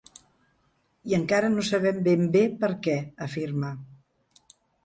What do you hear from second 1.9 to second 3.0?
ben bé per què,